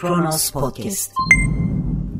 Kronos 0.00 0.50
Podcast. 0.50 1.12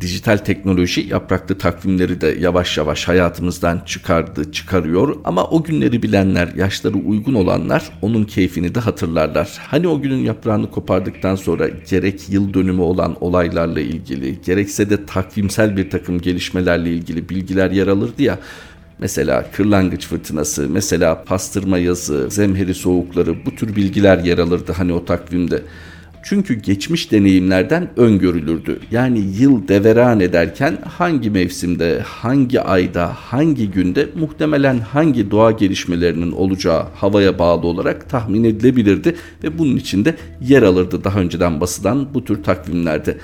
Dijital 0.00 0.36
teknoloji 0.36 1.00
yapraklı 1.00 1.58
takvimleri 1.58 2.20
de 2.20 2.26
yavaş 2.26 2.78
yavaş 2.78 3.08
hayatımızdan 3.08 3.78
çıkardı, 3.86 4.52
çıkarıyor 4.52 5.16
ama 5.24 5.44
o 5.44 5.62
günleri 5.62 6.02
bilenler, 6.02 6.54
yaşları 6.56 6.94
uygun 6.94 7.34
olanlar 7.34 7.90
onun 8.02 8.24
keyfini 8.24 8.74
de 8.74 8.80
hatırlarlar. 8.80 9.58
Hani 9.66 9.88
o 9.88 10.00
günün 10.00 10.24
yaprağını 10.24 10.70
kopardıktan 10.70 11.34
sonra 11.34 11.68
gerek 11.68 12.28
yıl 12.28 12.54
dönümü 12.54 12.82
olan 12.82 13.16
olaylarla 13.20 13.80
ilgili, 13.80 14.42
gerekse 14.42 14.90
de 14.90 15.06
takvimsel 15.06 15.76
bir 15.76 15.90
takım 15.90 16.20
gelişmelerle 16.20 16.90
ilgili 16.90 17.28
bilgiler 17.28 17.70
yer 17.70 17.86
alırdı 17.86 18.22
ya. 18.22 18.38
Mesela 18.98 19.46
kırlangıç 19.52 20.06
fırtınası, 20.06 20.68
mesela 20.68 21.24
pastırma 21.24 21.78
yazı, 21.78 22.30
zemheri 22.30 22.74
soğukları 22.74 23.46
bu 23.46 23.54
tür 23.56 23.76
bilgiler 23.76 24.18
yer 24.18 24.38
alırdı 24.38 24.72
hani 24.72 24.92
o 24.92 25.04
takvimde. 25.04 25.62
Çünkü 26.22 26.54
geçmiş 26.54 27.12
deneyimlerden 27.12 27.90
öngörülürdü. 27.96 28.80
Yani 28.90 29.18
yıl 29.18 29.68
deveran 29.68 30.20
ederken 30.20 30.78
hangi 30.84 31.30
mevsimde, 31.30 32.00
hangi 32.00 32.60
ayda, 32.60 33.12
hangi 33.14 33.70
günde 33.70 34.08
muhtemelen 34.14 34.78
hangi 34.78 35.30
doğa 35.30 35.50
gelişmelerinin 35.50 36.32
olacağı 36.32 36.86
havaya 36.94 37.38
bağlı 37.38 37.66
olarak 37.66 38.08
tahmin 38.10 38.44
edilebilirdi 38.44 39.16
ve 39.44 39.58
bunun 39.58 39.76
içinde 39.76 40.14
yer 40.40 40.62
alırdı 40.62 41.04
daha 41.04 41.20
önceden 41.20 41.60
basılan 41.60 42.14
bu 42.14 42.24
tür 42.24 42.42
takvimlerde 42.42 43.16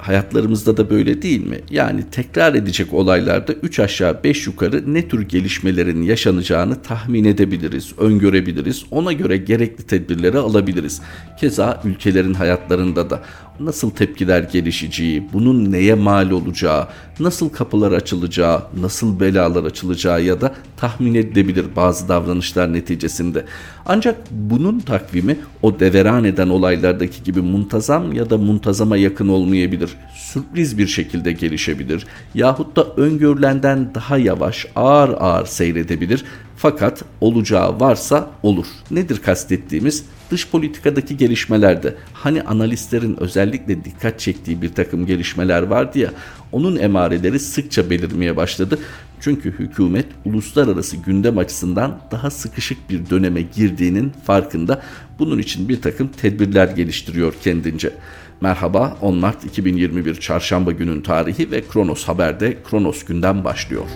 hayatlarımızda 0.00 0.76
da 0.76 0.90
böyle 0.90 1.22
değil 1.22 1.46
mi? 1.46 1.60
Yani 1.70 2.04
tekrar 2.10 2.54
edecek 2.54 2.94
olaylarda 2.94 3.52
3 3.52 3.80
aşağı 3.80 4.24
5 4.24 4.46
yukarı 4.46 4.94
ne 4.94 5.08
tür 5.08 5.22
gelişmelerin 5.22 6.02
yaşanacağını 6.02 6.82
tahmin 6.82 7.24
edebiliriz, 7.24 7.92
öngörebiliriz. 7.98 8.84
Ona 8.90 9.12
göre 9.12 9.36
gerekli 9.36 9.84
tedbirleri 9.84 10.38
alabiliriz. 10.38 11.02
Keza 11.40 11.82
ülkelerin 11.84 12.34
hayatlarında 12.34 13.10
da 13.10 13.22
nasıl 13.60 13.90
tepkiler 13.90 14.42
gelişeceği, 14.42 15.32
bunun 15.32 15.72
neye 15.72 15.94
mal 15.94 16.30
olacağı, 16.30 16.88
nasıl 17.20 17.48
kapılar 17.48 17.92
açılacağı, 17.92 18.62
nasıl 18.80 19.20
belalar 19.20 19.64
açılacağı 19.64 20.22
ya 20.22 20.40
da 20.40 20.54
tahmin 20.76 21.14
edilebilir 21.14 21.66
bazı 21.76 22.08
davranışlar 22.08 22.72
neticesinde. 22.72 23.44
Ancak 23.86 24.16
bunun 24.30 24.78
takvimi 24.78 25.38
o 25.62 25.80
deveran 25.80 26.24
eden 26.24 26.48
olaylardaki 26.48 27.22
gibi 27.22 27.40
muntazam 27.40 28.12
ya 28.12 28.30
da 28.30 28.38
muntazama 28.38 28.96
yakın 28.96 29.28
olmayabilir. 29.28 29.90
Sürpriz 30.16 30.78
bir 30.78 30.86
şekilde 30.86 31.32
gelişebilir 31.32 32.06
yahut 32.34 32.76
da 32.76 32.84
öngörülenden 32.96 33.94
daha 33.94 34.18
yavaş, 34.18 34.66
ağır 34.76 35.08
ağır 35.08 35.46
seyredebilir. 35.46 36.24
Fakat 36.56 37.02
olacağı 37.20 37.80
varsa 37.80 38.30
olur. 38.42 38.66
Nedir 38.90 39.18
kastettiğimiz? 39.18 40.04
Dış 40.30 40.48
politikadaki 40.48 41.16
gelişmelerde 41.16 41.94
hani 42.12 42.42
analistlerin 42.42 43.16
özellikle 43.20 43.84
dikkat 43.84 44.20
çektiği 44.20 44.62
bir 44.62 44.74
takım 44.74 45.06
gelişmeler 45.06 45.62
vardı 45.62 45.98
ya 45.98 46.10
onun 46.52 46.76
emareleri 46.76 47.38
sıkça 47.38 47.90
belirmeye 47.90 48.36
başladı. 48.36 48.78
Çünkü 49.20 49.52
hükümet 49.58 50.06
uluslararası 50.24 50.96
gündem 50.96 51.38
açısından 51.38 52.00
daha 52.10 52.30
sıkışık 52.30 52.90
bir 52.90 53.10
döneme 53.10 53.42
girdiğinin 53.42 54.12
farkında. 54.24 54.82
Bunun 55.18 55.38
için 55.38 55.68
bir 55.68 55.82
takım 55.82 56.08
tedbirler 56.08 56.68
geliştiriyor 56.68 57.34
kendince. 57.42 57.92
Merhaba 58.40 58.98
10 59.00 59.16
Mart 59.16 59.44
2021 59.44 60.14
Çarşamba 60.14 60.72
günün 60.72 61.00
tarihi 61.00 61.50
ve 61.50 61.62
Kronos 61.72 62.04
Haber'de 62.04 62.56
Kronos 62.70 63.04
gündem 63.04 63.44
başlıyor. 63.44 63.86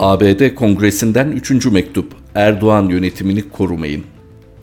ABD 0.00 0.54
Kongresi'nden 0.54 1.32
3. 1.32 1.66
mektup 1.66 2.14
Erdoğan 2.34 2.88
yönetimini 2.88 3.48
korumayın. 3.48 4.04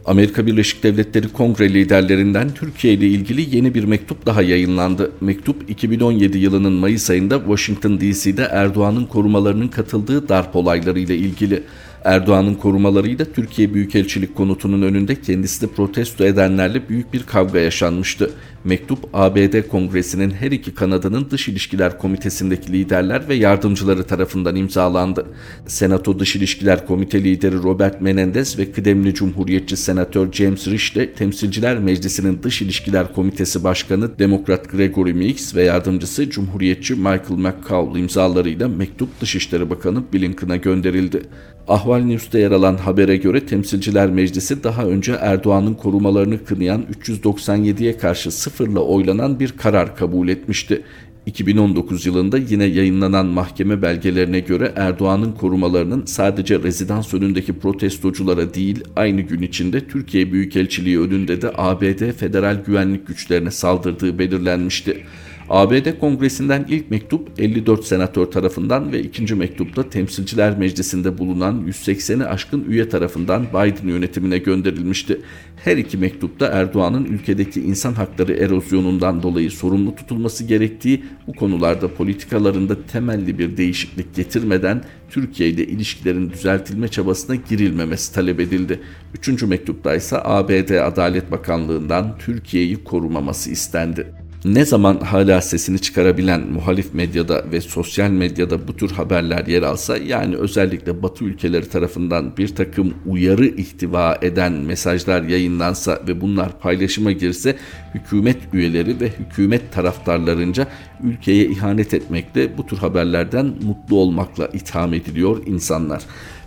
Amerika 0.05 0.45
Birleşik 0.45 0.83
Devletleri 0.83 1.27
Kongre 1.29 1.73
liderlerinden 1.73 2.49
Türkiye 2.53 2.93
ile 2.93 3.07
ilgili 3.07 3.55
yeni 3.55 3.73
bir 3.73 3.83
mektup 3.83 4.25
daha 4.25 4.41
yayınlandı. 4.41 5.11
Mektup 5.21 5.69
2017 5.69 6.37
yılının 6.37 6.73
Mayıs 6.73 7.09
ayında 7.09 7.39
Washington 7.39 7.99
DC'de 7.99 8.43
Erdoğan'ın 8.51 9.05
korumalarının 9.05 9.67
katıldığı 9.67 10.29
darp 10.29 10.55
olayları 10.55 10.99
ile 10.99 11.15
ilgili. 11.17 11.63
Erdoğan'ın 12.07 12.55
korumalarıyla 12.55 13.25
Türkiye 13.25 13.73
Büyükelçilik 13.73 14.35
konutunun 14.35 14.81
önünde 14.81 15.21
kendisi 15.21 15.61
de 15.61 15.67
protesto 15.67 16.23
edenlerle 16.23 16.89
büyük 16.89 17.13
bir 17.13 17.23
kavga 17.23 17.59
yaşanmıştı. 17.59 18.31
Mektup 18.63 18.99
ABD 19.13 19.67
Kongresi'nin 19.67 20.31
her 20.31 20.51
iki 20.51 20.75
kanadının 20.75 21.27
Dış 21.31 21.47
İlişkiler 21.47 21.99
Komitesi'ndeki 21.99 22.73
liderler 22.73 23.29
ve 23.29 23.35
yardımcıları 23.35 24.03
tarafından 24.03 24.55
imzalandı. 24.55 25.25
Senato 25.65 26.19
Dış 26.19 26.35
İlişkiler 26.35 26.87
Komite 26.87 27.23
lideri 27.23 27.55
Robert 27.55 28.01
Menendez 28.01 28.59
ve 28.59 28.71
kıdemli 28.71 29.13
Cumhuriyetçi 29.13 29.77
Senatör 29.77 30.31
James 30.31 30.67
Risch 30.67 30.95
ile 30.95 31.13
Temsilciler 31.13 31.79
Meclisi'nin 31.79 32.43
Dış 32.43 32.61
İlişkiler 32.61 33.13
Komitesi 33.13 33.63
Başkanı 33.63 34.19
Demokrat 34.19 34.71
Gregory 34.71 35.13
Meeks 35.13 35.55
ve 35.55 35.63
yardımcısı 35.63 36.29
Cumhuriyetçi 36.29 36.95
Michael 36.95 37.37
McCaul 37.37 37.97
imzalarıyla 37.97 38.67
mektup 38.67 39.21
Dışişleri 39.21 39.69
Bakanı 39.69 40.03
Blinken'a 40.13 40.55
gönderildi. 40.55 41.21
Ahval 41.67 41.99
News'te 41.99 42.39
yer 42.39 42.51
alan 42.51 42.77
habere 42.77 43.17
göre 43.17 43.45
Temsilciler 43.45 44.09
Meclisi 44.09 44.63
daha 44.63 44.85
önce 44.85 45.11
Erdoğan'ın 45.21 45.73
korumalarını 45.73 46.45
kınayan 46.45 46.85
397'ye 47.03 47.97
karşı 47.97 48.31
sıfırla 48.31 48.79
oylanan 48.79 49.39
bir 49.39 49.51
karar 49.51 49.95
kabul 49.95 50.27
etmişti. 50.27 50.83
2019 51.25 52.05
yılında 52.05 52.37
yine 52.37 52.63
yayınlanan 52.63 53.25
mahkeme 53.25 53.81
belgelerine 53.81 54.39
göre 54.39 54.73
Erdoğan'ın 54.75 55.31
korumalarının 55.31 56.05
sadece 56.05 56.63
rezidans 56.63 57.13
önündeki 57.13 57.53
protestoculara 57.59 58.53
değil 58.53 58.83
aynı 58.95 59.21
gün 59.21 59.41
içinde 59.41 59.87
Türkiye 59.87 60.31
Büyükelçiliği 60.31 60.99
önünde 60.99 61.41
de 61.41 61.51
ABD 61.55 62.11
federal 62.11 62.63
güvenlik 62.65 63.07
güçlerine 63.07 63.51
saldırdığı 63.51 64.19
belirlenmişti. 64.19 65.03
ABD 65.49 65.99
Kongresi'nden 65.99 66.65
ilk 66.69 66.91
mektup 66.91 67.29
54 67.37 67.85
senatör 67.85 68.25
tarafından 68.25 68.91
ve 68.91 69.01
ikinci 69.01 69.35
mektupta 69.35 69.89
Temsilciler 69.89 70.57
Meclisi'nde 70.57 71.17
bulunan 71.17 71.67
180'i 71.67 72.25
aşkın 72.25 72.65
üye 72.69 72.89
tarafından 72.89 73.45
Biden 73.49 73.87
yönetimine 73.87 74.37
gönderilmişti. 74.37 75.21
Her 75.63 75.77
iki 75.77 75.97
mektupta 75.97 76.47
Erdoğan'ın 76.47 77.05
ülkedeki 77.05 77.61
insan 77.61 77.93
hakları 77.93 78.33
erozyonundan 78.33 79.23
dolayı 79.23 79.51
sorumlu 79.51 79.95
tutulması 79.95 80.43
gerektiği, 80.43 81.03
bu 81.27 81.33
konularda 81.33 81.93
politikalarında 81.93 82.85
temelli 82.85 83.39
bir 83.39 83.57
değişiklik 83.57 84.15
getirmeden 84.15 84.83
Türkiye 85.09 85.49
ile 85.49 85.67
ilişkilerin 85.67 86.29
düzeltilme 86.29 86.87
çabasına 86.87 87.35
girilmemesi 87.35 88.13
talep 88.13 88.39
edildi. 88.39 88.79
Üçüncü 89.13 89.47
mektupta 89.47 89.95
ise 89.95 90.17
ABD 90.23 90.69
Adalet 90.69 91.31
Bakanlığı'ndan 91.31 92.17
Türkiye'yi 92.17 92.83
korumaması 92.83 93.51
istendi. 93.51 94.26
Ne 94.47 94.65
zaman 94.65 94.99
hala 94.99 95.41
sesini 95.41 95.79
çıkarabilen 95.79 96.41
muhalif 96.51 96.93
medyada 96.93 97.51
ve 97.51 97.61
sosyal 97.61 98.09
medyada 98.09 98.67
bu 98.67 98.75
tür 98.75 98.91
haberler 98.91 99.45
yer 99.47 99.61
alsa 99.61 99.97
yani 99.97 100.35
özellikle 100.35 101.03
Batı 101.03 101.25
ülkeleri 101.25 101.69
tarafından 101.69 102.37
bir 102.37 102.55
takım 102.55 102.93
uyarı 103.05 103.45
ihtiva 103.45 104.17
eden 104.21 104.53
mesajlar 104.53 105.21
yayınlansa 105.21 105.99
ve 106.07 106.21
bunlar 106.21 106.59
paylaşıma 106.59 107.11
girse 107.11 107.55
hükümet 107.93 108.37
üyeleri 108.53 108.99
ve 108.99 109.09
hükümet 109.09 109.73
taraftarlarınca 109.73 110.67
ülkeye 111.03 111.45
ihanet 111.45 111.93
etmekle 111.93 112.57
bu 112.57 112.65
tür 112.65 112.77
haberlerden 112.77 113.45
mutlu 113.45 113.99
olmakla 113.99 114.47
itham 114.47 114.93
ediliyor 114.93 115.43
insanlar. 115.45 116.03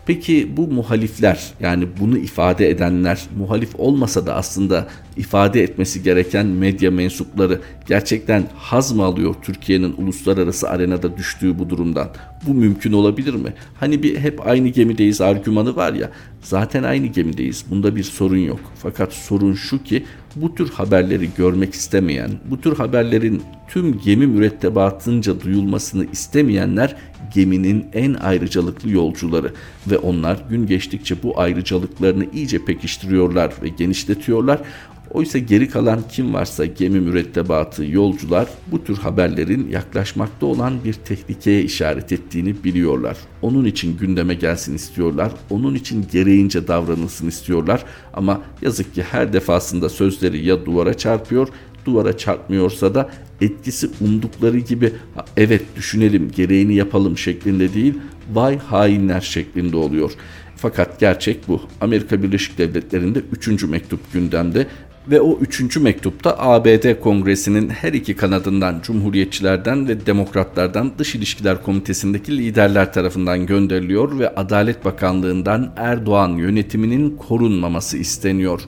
Peki 0.06 0.56
bu 0.56 0.66
muhalifler 0.66 1.52
yani 1.60 1.88
bunu 2.00 2.18
ifade 2.18 2.70
edenler 2.70 3.20
muhalif 3.38 3.70
olmasa 3.78 4.26
da 4.26 4.34
aslında 4.34 4.88
ifade 5.20 5.62
etmesi 5.62 6.02
gereken 6.02 6.46
medya 6.46 6.90
mensupları 6.90 7.60
gerçekten 7.86 8.44
haz 8.56 8.92
mı 8.92 9.04
alıyor 9.04 9.34
Türkiye'nin 9.42 9.94
uluslararası 9.98 10.68
arenada 10.68 11.16
düştüğü 11.16 11.58
bu 11.58 11.70
durumdan? 11.70 12.08
Bu 12.46 12.54
mümkün 12.54 12.92
olabilir 12.92 13.34
mi? 13.34 13.54
Hani 13.80 14.02
bir 14.02 14.18
hep 14.18 14.46
aynı 14.46 14.68
gemideyiz 14.68 15.20
argümanı 15.20 15.76
var 15.76 15.92
ya 15.92 16.10
zaten 16.42 16.82
aynı 16.82 17.06
gemideyiz 17.06 17.64
bunda 17.70 17.96
bir 17.96 18.02
sorun 18.02 18.36
yok. 18.36 18.60
Fakat 18.82 19.12
sorun 19.12 19.54
şu 19.54 19.84
ki 19.84 20.04
bu 20.36 20.54
tür 20.54 20.70
haberleri 20.70 21.28
görmek 21.36 21.74
istemeyen, 21.74 22.30
bu 22.50 22.60
tür 22.60 22.76
haberlerin 22.76 23.42
tüm 23.68 23.98
gemi 23.98 24.26
mürettebatınca 24.26 25.40
duyulmasını 25.40 26.06
istemeyenler 26.12 26.96
geminin 27.34 27.86
en 27.92 28.14
ayrıcalıklı 28.14 28.90
yolcuları 28.90 29.52
ve 29.90 29.98
onlar 29.98 30.44
gün 30.50 30.66
geçtikçe 30.66 31.22
bu 31.22 31.40
ayrıcalıklarını 31.40 32.24
iyice 32.34 32.64
pekiştiriyorlar 32.64 33.52
ve 33.62 33.68
genişletiyorlar. 33.68 34.60
Oysa 35.10 35.38
geri 35.38 35.68
kalan 35.68 36.00
kim 36.08 36.34
varsa 36.34 36.66
gemi 36.66 37.00
mürettebatı, 37.00 37.84
yolcular 37.84 38.48
bu 38.70 38.84
tür 38.84 38.96
haberlerin 38.96 39.68
yaklaşmakta 39.68 40.46
olan 40.46 40.84
bir 40.84 40.92
tehlikeye 40.92 41.62
işaret 41.62 42.12
ettiğini 42.12 42.64
biliyorlar. 42.64 43.16
Onun 43.42 43.64
için 43.64 43.98
gündeme 43.98 44.34
gelsin 44.34 44.74
istiyorlar, 44.74 45.32
onun 45.50 45.74
için 45.74 46.06
gereğince 46.12 46.68
davranılsın 46.68 47.28
istiyorlar 47.28 47.84
ama 48.14 48.42
yazık 48.62 48.94
ki 48.94 49.02
her 49.02 49.32
defasında 49.32 49.88
sözleri 49.88 50.46
ya 50.46 50.66
duvara 50.66 50.94
çarpıyor 50.94 51.48
duvara 51.86 52.16
çarpmıyorsa 52.18 52.94
da 52.94 53.10
etkisi 53.40 53.90
umdukları 54.00 54.58
gibi 54.58 54.92
evet 55.36 55.62
düşünelim 55.76 56.30
gereğini 56.36 56.74
yapalım 56.74 57.18
şeklinde 57.18 57.74
değil 57.74 57.94
vay 58.32 58.58
hainler 58.58 59.20
şeklinde 59.20 59.76
oluyor. 59.76 60.12
Fakat 60.56 61.00
gerçek 61.00 61.48
bu. 61.48 61.62
Amerika 61.80 62.22
Birleşik 62.22 62.58
Devletleri'nde 62.58 63.18
3. 63.18 63.62
mektup 63.62 64.12
gündemde 64.12 64.66
Ve 65.10 65.20
o 65.20 65.38
üçüncü 65.40 65.80
mektupta 65.80 66.38
ABD 66.38 67.00
Kongresi'nin 67.00 67.68
her 67.68 67.92
iki 67.92 68.16
kanadından 68.16 68.80
Cumhuriyetçilerden 68.82 69.88
ve 69.88 70.06
Demokratlardan 70.06 70.92
Dış 70.98 71.14
İlişkiler 71.14 71.62
Komitesi'ndeki 71.62 72.38
liderler 72.38 72.92
tarafından 72.92 73.46
gönderiliyor 73.46 74.18
ve 74.18 74.34
Adalet 74.34 74.84
Bakanlığı'ndan 74.84 75.72
Erdoğan 75.76 76.28
yönetiminin 76.28 77.16
korunmaması 77.16 77.96
isteniyor. 77.96 78.60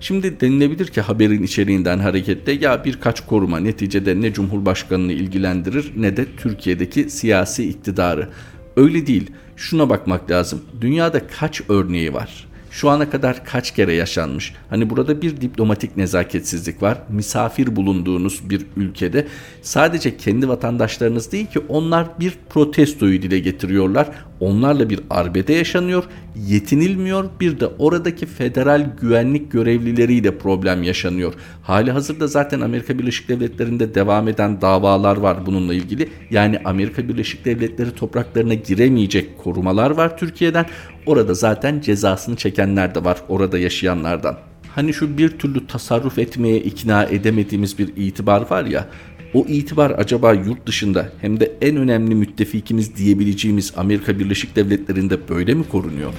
Şimdi 0.00 0.40
denilebilir 0.40 0.86
ki 0.86 1.00
haberin 1.00 1.42
içeriğinden 1.42 1.98
hareketle 1.98 2.52
ya 2.52 2.84
birkaç 2.84 3.26
koruma 3.26 3.58
neticede 3.60 4.20
ne 4.20 4.32
Cumhurbaşkanı'nı 4.32 5.12
ilgilendirir 5.12 5.92
ne 5.96 6.16
de 6.16 6.26
Türkiye'deki 6.36 7.10
siyasi 7.10 7.68
iktidarı. 7.68 8.28
Öyle 8.76 9.06
değil. 9.06 9.30
Şuna 9.56 9.90
bakmak 9.90 10.30
lazım. 10.30 10.62
Dünyada 10.80 11.26
kaç 11.26 11.62
örneği 11.68 12.14
var? 12.14 12.45
Şu 12.76 12.90
ana 12.90 13.10
kadar 13.10 13.44
kaç 13.44 13.70
kere 13.74 13.94
yaşanmış? 13.94 14.54
Hani 14.70 14.90
burada 14.90 15.22
bir 15.22 15.40
diplomatik 15.40 15.96
nezaketsizlik 15.96 16.82
var. 16.82 16.98
Misafir 17.08 17.76
bulunduğunuz 17.76 18.50
bir 18.50 18.66
ülkede 18.76 19.26
sadece 19.62 20.16
kendi 20.16 20.48
vatandaşlarınız 20.48 21.32
değil 21.32 21.46
ki 21.46 21.60
onlar 21.68 22.06
bir 22.20 22.38
protestoyu 22.50 23.22
dile 23.22 23.38
getiriyorlar. 23.38 24.08
Onlarla 24.40 24.90
bir 24.90 25.00
arbede 25.10 25.52
yaşanıyor, 25.52 26.04
yetinilmiyor. 26.46 27.24
Bir 27.40 27.60
de 27.60 27.66
oradaki 27.66 28.26
federal 28.26 28.86
güvenlik 29.00 29.52
görevlileriyle 29.52 30.38
problem 30.38 30.82
yaşanıyor. 30.82 31.34
Hali 31.62 31.90
hazırda 31.90 32.26
zaten 32.26 32.60
Amerika 32.60 32.98
Birleşik 32.98 33.28
Devletleri'nde 33.28 33.94
devam 33.94 34.28
eden 34.28 34.60
davalar 34.60 35.16
var 35.16 35.46
bununla 35.46 35.74
ilgili. 35.74 36.08
Yani 36.30 36.58
Amerika 36.64 37.08
Birleşik 37.08 37.44
Devletleri 37.44 37.90
topraklarına 37.90 38.54
giremeyecek 38.54 39.38
korumalar 39.38 39.90
var 39.90 40.18
Türkiye'den. 40.18 40.66
Orada 41.06 41.34
zaten 41.34 41.80
cezasını 41.80 42.36
çekenler 42.36 42.94
de 42.94 43.04
var 43.04 43.18
orada 43.28 43.58
yaşayanlardan. 43.58 44.36
Hani 44.74 44.94
şu 44.94 45.18
bir 45.18 45.28
türlü 45.28 45.66
tasarruf 45.66 46.18
etmeye 46.18 46.58
ikna 46.58 47.04
edemediğimiz 47.04 47.78
bir 47.78 47.88
itibar 47.96 48.50
var 48.50 48.64
ya 48.64 48.88
o 49.34 49.44
itibar 49.48 49.90
acaba 49.90 50.32
yurt 50.32 50.66
dışında 50.66 51.08
hem 51.20 51.40
de 51.40 51.52
en 51.60 51.76
önemli 51.76 52.14
müttefikimiz 52.14 52.96
diyebileceğimiz 52.96 53.72
Amerika 53.76 54.18
Birleşik 54.18 54.56
Devletleri'nde 54.56 55.28
böyle 55.28 55.54
mi 55.54 55.64
korunuyor? 55.68 56.12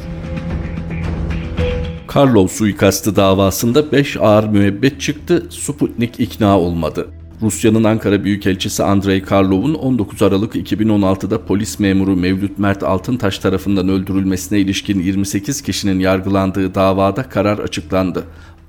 Karlov 2.08 2.48
suikastı 2.48 3.16
davasında 3.16 3.92
5 3.92 4.18
ağır 4.18 4.44
müebbet 4.44 5.02
çıktı, 5.02 5.48
Sputnik 5.50 6.20
ikna 6.20 6.60
olmadı. 6.60 7.08
Rusya'nın 7.42 7.84
Ankara 7.84 8.24
Büyükelçisi 8.24 8.84
Andrei 8.84 9.22
Karlov'un 9.22 9.74
19 9.74 10.22
Aralık 10.22 10.56
2016'da 10.56 11.46
polis 11.46 11.80
memuru 11.80 12.16
Mevlüt 12.16 12.60
Mert 12.60 12.84
Altıntaş 12.84 13.40
tarafından 13.40 13.90
öldürülmesine 13.90 14.60
ilişkin 14.60 15.00
28 15.00 15.62
kişinin 15.62 16.00
yargılandığı 16.00 16.76
davada 16.76 17.24
karar 17.24 17.60
açıklandı. 17.60 18.24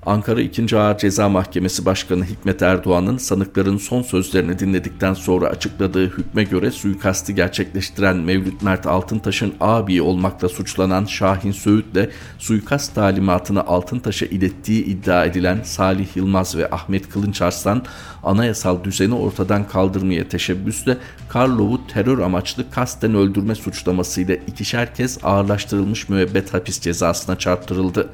Ankara 0.06 0.40
2. 0.40 0.76
Ağır 0.76 0.98
Ceza 0.98 1.28
Mahkemesi 1.28 1.86
Başkanı 1.86 2.24
Hikmet 2.24 2.62
Erdoğan'ın 2.62 3.18
sanıkların 3.18 3.76
son 3.76 4.02
sözlerini 4.02 4.58
dinledikten 4.58 5.14
sonra 5.14 5.46
açıkladığı 5.46 6.06
hükme 6.10 6.44
göre 6.44 6.70
suikasti 6.70 7.34
gerçekleştiren 7.34 8.16
Mevlüt 8.16 8.62
Mert 8.62 8.86
Altıntaş'ın 8.86 9.54
abi 9.60 10.02
olmakla 10.02 10.48
suçlanan 10.48 11.04
Şahin 11.04 11.52
Söğüt'le 11.52 12.08
suikast 12.38 12.94
talimatını 12.94 13.66
Altıntaş'a 13.66 14.26
ilettiği 14.26 14.84
iddia 14.84 15.24
edilen 15.24 15.60
Salih 15.64 16.16
Yılmaz 16.16 16.56
ve 16.56 16.70
Ahmet 16.70 17.08
Kılınç 17.08 17.42
Arslan 17.42 17.82
anayasal 18.22 18.84
düzeni 18.84 19.14
ortadan 19.14 19.68
kaldırmaya 19.68 20.28
teşebbüsle 20.28 20.96
Karlov'u 21.28 21.86
terör 21.86 22.18
amaçlı 22.18 22.70
kasten 22.70 23.14
öldürme 23.14 23.54
suçlamasıyla 23.54 24.34
ikişer 24.34 24.94
kez 24.94 25.18
ağırlaştırılmış 25.22 26.08
müebbet 26.08 26.54
hapis 26.54 26.80
cezasına 26.80 27.38
çarptırıldı. 27.38 28.08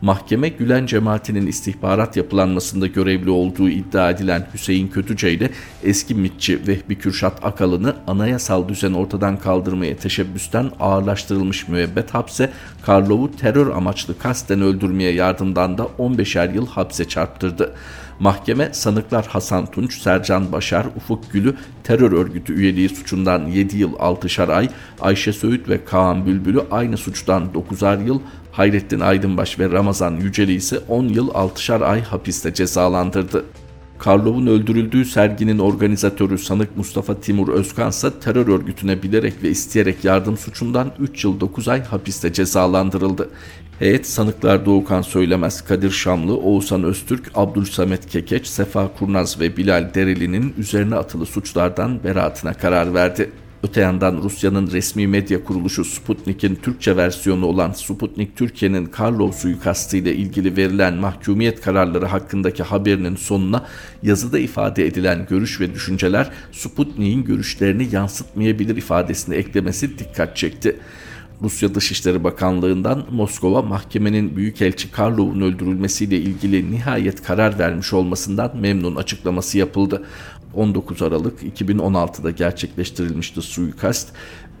Mahkeme 0.00 0.48
Gülen 0.48 0.86
cemaatinin 0.86 1.46
istihbarat 1.46 2.16
yapılanmasında 2.16 2.86
görevli 2.86 3.30
olduğu 3.30 3.68
iddia 3.68 4.10
edilen 4.10 4.46
Hüseyin 4.54 4.88
Kötüce 4.88 5.32
ile 5.32 5.50
eski 5.84 6.14
mitçi 6.14 6.66
Vehbi 6.66 6.98
Kürşat 6.98 7.44
Akalın'ı 7.44 7.96
anayasal 8.06 8.68
düzen 8.68 8.92
ortadan 8.92 9.36
kaldırmaya 9.36 9.96
teşebbüsten 9.96 10.70
ağırlaştırılmış 10.80 11.68
müebbet 11.68 12.14
hapse, 12.14 12.50
Karlov'u 12.82 13.36
terör 13.36 13.70
amaçlı 13.70 14.18
kasten 14.18 14.60
öldürmeye 14.60 15.12
yardımdan 15.12 15.78
da 15.78 15.88
15'er 15.98 16.54
yıl 16.54 16.66
hapse 16.66 17.08
çarptırdı. 17.08 17.74
Mahkeme 18.20 18.70
sanıklar 18.72 19.26
Hasan 19.26 19.66
Tunç, 19.66 19.98
Sercan 19.98 20.52
Başar, 20.52 20.86
Ufuk 20.96 21.32
Gül'ü 21.32 21.56
terör 21.84 22.12
örgütü 22.12 22.54
üyeliği 22.54 22.88
suçundan 22.88 23.46
7 23.46 23.76
yıl 23.76 23.92
6'şar 23.92 24.52
ay, 24.52 24.68
Ayşe 25.00 25.32
Söğüt 25.32 25.68
ve 25.68 25.84
Kaan 25.84 26.26
Bülbül'ü 26.26 26.62
aynı 26.70 26.96
suçtan 26.96 27.48
9'ar 27.54 28.06
yıl, 28.06 28.20
Hayrettin 28.52 29.00
Aydınbaş 29.00 29.58
ve 29.58 29.70
Ramazan 29.70 30.16
Yüceli 30.16 30.52
ise 30.52 30.78
10 30.88 31.08
yıl 31.08 31.28
6'şar 31.28 31.84
ay 31.84 32.02
hapiste 32.02 32.54
cezalandırdı. 32.54 33.44
Karlov'un 33.98 34.46
öldürüldüğü 34.46 35.04
serginin 35.04 35.58
organizatörü 35.58 36.38
sanık 36.38 36.76
Mustafa 36.76 37.20
Timur 37.20 37.48
Özkan 37.48 37.88
ise 37.88 38.10
terör 38.20 38.48
örgütüne 38.48 39.02
bilerek 39.02 39.42
ve 39.42 39.48
isteyerek 39.48 40.04
yardım 40.04 40.36
suçundan 40.36 40.92
3 40.98 41.24
yıl 41.24 41.40
9 41.40 41.68
ay 41.68 41.84
hapiste 41.84 42.32
cezalandırıldı. 42.32 43.30
Heyet 43.78 44.06
sanıklar 44.06 44.66
Doğukan 44.66 45.02
Söylemez, 45.02 45.60
Kadir 45.64 45.90
Şamlı, 45.90 46.36
Oğuzhan 46.36 46.82
Öztürk, 46.82 47.30
Abdülsamet 47.34 48.06
Kekeç, 48.08 48.46
Sefa 48.46 48.88
Kurnaz 48.98 49.40
ve 49.40 49.56
Bilal 49.56 49.94
Dereli'nin 49.94 50.54
üzerine 50.58 50.94
atılı 50.94 51.26
suçlardan 51.26 52.04
beraatine 52.04 52.52
karar 52.52 52.94
verdi. 52.94 53.30
Öte 53.62 53.80
yandan 53.80 54.16
Rusya'nın 54.22 54.70
resmi 54.70 55.06
medya 55.06 55.44
kuruluşu 55.44 55.84
Sputnik'in 55.84 56.54
Türkçe 56.54 56.96
versiyonu 56.96 57.46
olan 57.46 57.72
Sputnik 57.72 58.36
Türkiye'nin 58.36 58.86
Karlov 58.86 59.32
suikastı 59.32 59.96
ile 59.96 60.14
ilgili 60.14 60.56
verilen 60.56 60.94
mahkumiyet 60.94 61.60
kararları 61.60 62.06
hakkındaki 62.06 62.62
haberinin 62.62 63.16
sonuna 63.16 63.64
yazıda 64.02 64.38
ifade 64.38 64.86
edilen 64.86 65.26
görüş 65.30 65.60
ve 65.60 65.74
düşünceler 65.74 66.30
Sputnik'in 66.52 67.24
görüşlerini 67.24 67.88
yansıtmayabilir 67.92 68.76
ifadesini 68.76 69.34
eklemesi 69.34 69.98
dikkat 69.98 70.36
çekti. 70.36 70.76
Rusya 71.42 71.74
Dışişleri 71.74 72.24
Bakanlığı'ndan 72.24 73.04
Moskova 73.10 73.62
mahkemenin 73.62 74.36
Büyükelçi 74.36 74.90
Karlov'un 74.90 75.40
öldürülmesiyle 75.40 76.16
ilgili 76.16 76.72
nihayet 76.72 77.22
karar 77.22 77.58
vermiş 77.58 77.92
olmasından 77.92 78.56
memnun 78.56 78.96
açıklaması 78.96 79.58
yapıldı. 79.58 80.04
19 80.54 81.02
Aralık 81.02 81.42
2016'da 81.42 82.30
gerçekleştirilmişti 82.30 83.42
suikast. 83.42 84.08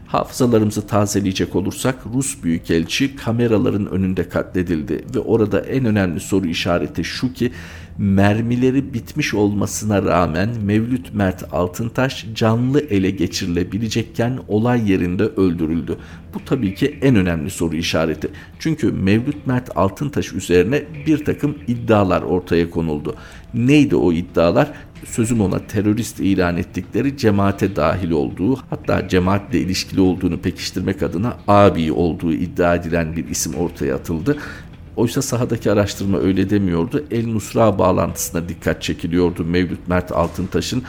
Hafızalarımızı 0.06 0.86
tazeleyecek 0.86 1.56
olursak 1.56 1.96
Rus 2.14 2.42
Büyükelçi 2.42 3.16
kameraların 3.16 3.86
önünde 3.86 4.28
katledildi 4.28 5.04
ve 5.14 5.18
orada 5.18 5.60
en 5.60 5.84
önemli 5.84 6.20
soru 6.20 6.46
işareti 6.46 7.04
şu 7.04 7.32
ki 7.32 7.52
mermileri 7.98 8.94
bitmiş 8.94 9.34
olmasına 9.34 10.02
rağmen 10.02 10.48
Mevlüt 10.64 11.14
Mert 11.14 11.54
Altıntaş 11.54 12.26
canlı 12.34 12.80
ele 12.80 13.10
geçirilebilecekken 13.10 14.38
olay 14.48 14.90
yerinde 14.90 15.22
öldürüldü. 15.22 15.96
Bu 16.34 16.44
tabii 16.44 16.74
ki 16.74 16.98
en 17.02 17.16
önemli 17.16 17.50
soru 17.50 17.76
işareti. 17.76 18.28
Çünkü 18.58 18.92
Mevlüt 18.92 19.46
Mert 19.46 19.76
Altıntaş 19.76 20.32
üzerine 20.32 20.84
bir 21.06 21.24
takım 21.24 21.58
iddialar 21.68 22.22
ortaya 22.22 22.70
konuldu. 22.70 23.14
Neydi 23.54 23.96
o 23.96 24.12
iddialar? 24.12 24.72
Sözüm 25.04 25.40
ona 25.40 25.58
terörist 25.58 26.20
ilan 26.20 26.56
ettikleri 26.56 27.16
cemaate 27.16 27.76
dahil 27.76 28.10
olduğu 28.10 28.56
hatta 28.70 29.08
cemaatle 29.08 29.60
ilişkili 29.60 30.00
olduğunu 30.00 30.38
pekiştirmek 30.38 31.02
adına 31.02 31.36
abi 31.48 31.92
olduğu 31.92 32.32
iddia 32.32 32.74
edilen 32.74 33.16
bir 33.16 33.28
isim 33.28 33.54
ortaya 33.54 33.94
atıldı 33.94 34.36
Oysa 34.96 35.22
sahadaki 35.22 35.70
araştırma 35.70 36.18
öyle 36.18 36.50
demiyordu. 36.50 37.04
El 37.10 37.26
Nusra 37.26 37.78
bağlantısına 37.78 38.48
dikkat 38.48 38.82
çekiliyordu 38.82 39.44
Mevlüt 39.44 39.88
Mert 39.88 40.12
Altıntaş'ın. 40.12 40.82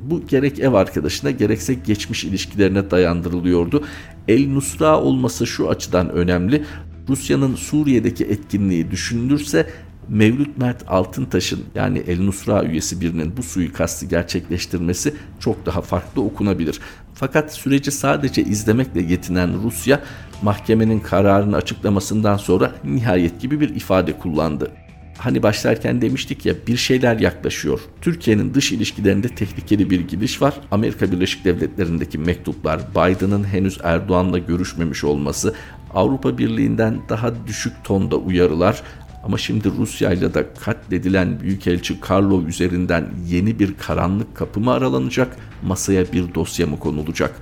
Bu 0.00 0.26
gerek 0.26 0.58
ev 0.60 0.72
arkadaşına 0.72 1.30
gerekse 1.30 1.74
geçmiş 1.74 2.24
ilişkilerine 2.24 2.90
dayandırılıyordu. 2.90 3.84
El 4.28 4.48
Nusra 4.48 5.00
olması 5.00 5.46
şu 5.46 5.70
açıdan 5.70 6.10
önemli. 6.10 6.64
Rusya'nın 7.08 7.54
Suriye'deki 7.54 8.24
etkinliği 8.24 8.90
düşünülürse 8.90 9.66
Mevlüt 10.08 10.58
Mert 10.58 10.84
Altıntaş'ın 10.88 11.60
yani 11.74 11.98
El 11.98 12.20
Nusra 12.20 12.64
üyesi 12.64 13.00
birinin 13.00 13.36
bu 13.36 13.42
suikastı 13.42 14.06
gerçekleştirmesi 14.06 15.14
çok 15.40 15.66
daha 15.66 15.80
farklı 15.80 16.22
okunabilir. 16.22 16.80
Fakat 17.14 17.54
süreci 17.54 17.90
sadece 17.90 18.42
izlemekle 18.42 19.02
yetinen 19.02 19.62
Rusya 19.62 20.00
mahkemenin 20.42 21.00
kararını 21.00 21.56
açıklamasından 21.56 22.36
sonra 22.36 22.72
nihayet 22.84 23.40
gibi 23.40 23.60
bir 23.60 23.74
ifade 23.74 24.18
kullandı. 24.18 24.70
Hani 25.18 25.42
başlarken 25.42 26.02
demiştik 26.02 26.46
ya 26.46 26.54
bir 26.66 26.76
şeyler 26.76 27.18
yaklaşıyor. 27.18 27.80
Türkiye'nin 28.00 28.54
dış 28.54 28.72
ilişkilerinde 28.72 29.28
tehlikeli 29.28 29.90
bir 29.90 30.00
gidiş 30.00 30.42
var. 30.42 30.54
Amerika 30.70 31.12
Birleşik 31.12 31.44
Devletleri'ndeki 31.44 32.18
mektuplar, 32.18 32.80
Biden'ın 32.90 33.44
henüz 33.44 33.78
Erdoğan'la 33.82 34.38
görüşmemiş 34.38 35.04
olması, 35.04 35.54
Avrupa 35.94 36.38
Birliği'nden 36.38 37.00
daha 37.08 37.46
düşük 37.46 37.72
tonda 37.84 38.16
uyarılar, 38.16 38.82
ama 39.24 39.38
şimdi 39.38 39.70
Rusya 39.78 40.12
ile 40.12 40.34
de 40.34 40.46
katledilen 40.60 41.40
Büyükelçi 41.40 42.00
Karlov 42.00 42.46
üzerinden 42.46 43.08
yeni 43.28 43.58
bir 43.58 43.74
karanlık 43.74 44.36
kapı 44.36 44.60
mı 44.60 44.72
aralanacak, 44.72 45.36
masaya 45.62 46.12
bir 46.12 46.34
dosya 46.34 46.66
mı 46.66 46.78
konulacak? 46.78 47.34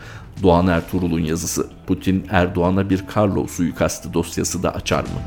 Doğan 0.43 0.67
Ertuğrul'un 0.67 1.21
yazısı 1.21 1.67
Putin 1.87 2.27
Erdoğan'a 2.31 2.91
bir 2.91 3.07
Karlov 3.07 3.47
suikastı 3.47 4.15
dosyası 4.15 4.63
da 4.63 4.75
açar 4.75 5.03
mı? 5.03 5.21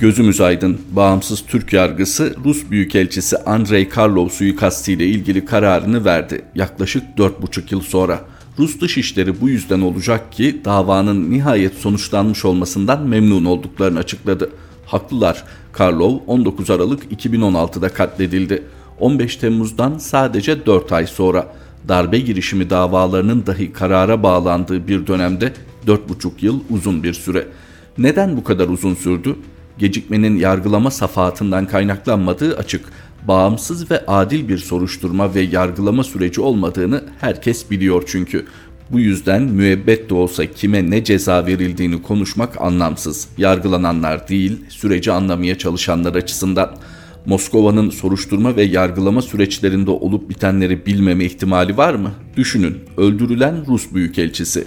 Gözümüz 0.00 0.40
aydın, 0.40 0.80
bağımsız 0.90 1.46
Türk 1.46 1.72
yargısı 1.72 2.34
Rus 2.44 2.70
Büyükelçisi 2.70 3.36
Andrei 3.36 3.88
Karlov 3.88 4.28
suikastı 4.28 4.92
ile 4.92 5.06
ilgili 5.06 5.44
kararını 5.44 6.04
verdi. 6.04 6.42
Yaklaşık 6.54 7.02
4,5 7.18 7.74
yıl 7.74 7.80
sonra. 7.80 8.20
Rus 8.58 8.80
Dışişleri 8.80 9.40
bu 9.40 9.48
yüzden 9.48 9.80
olacak 9.80 10.32
ki 10.32 10.60
davanın 10.64 11.30
nihayet 11.30 11.74
sonuçlanmış 11.74 12.44
olmasından 12.44 13.02
memnun 13.02 13.44
olduklarını 13.44 13.98
açıkladı. 13.98 14.50
Haklılar. 14.86 15.44
Karlov 15.72 16.18
19 16.26 16.70
Aralık 16.70 17.12
2016'da 17.12 17.88
katledildi. 17.88 18.62
15 19.00 19.36
Temmuz'dan 19.36 19.98
sadece 19.98 20.66
4 20.66 20.92
ay 20.92 21.06
sonra 21.06 21.54
darbe 21.88 22.18
girişimi 22.18 22.70
davalarının 22.70 23.46
dahi 23.46 23.72
karara 23.72 24.22
bağlandığı 24.22 24.88
bir 24.88 25.06
dönemde 25.06 25.52
4,5 25.86 26.30
yıl 26.40 26.60
uzun 26.70 27.02
bir 27.02 27.14
süre. 27.14 27.46
Neden 27.98 28.36
bu 28.36 28.44
kadar 28.44 28.68
uzun 28.68 28.94
sürdü? 28.94 29.36
Gecikmenin 29.78 30.36
yargılama 30.36 30.90
safahatından 30.90 31.66
kaynaklanmadığı 31.66 32.56
açık. 32.56 32.84
Bağımsız 33.28 33.90
ve 33.90 34.06
adil 34.06 34.48
bir 34.48 34.58
soruşturma 34.58 35.34
ve 35.34 35.40
yargılama 35.40 36.04
süreci 36.04 36.40
olmadığını 36.40 37.04
herkes 37.20 37.70
biliyor 37.70 38.02
çünkü. 38.06 38.46
Bu 38.90 39.00
yüzden 39.00 39.42
müebbet 39.42 40.10
de 40.10 40.14
olsa 40.14 40.46
kime 40.46 40.90
ne 40.90 41.04
ceza 41.04 41.46
verildiğini 41.46 42.02
konuşmak 42.02 42.60
anlamsız. 42.60 43.28
Yargılananlar 43.38 44.28
değil, 44.28 44.60
süreci 44.68 45.12
anlamaya 45.12 45.58
çalışanlar 45.58 46.14
açısından. 46.14 46.76
Moskova'nın 47.26 47.90
soruşturma 47.90 48.56
ve 48.56 48.62
yargılama 48.62 49.22
süreçlerinde 49.22 49.90
olup 49.90 50.30
bitenleri 50.30 50.86
bilmeme 50.86 51.24
ihtimali 51.24 51.76
var 51.76 51.94
mı? 51.94 52.12
Düşünün, 52.36 52.78
öldürülen 52.96 53.66
Rus 53.66 53.94
büyükelçisi. 53.94 54.64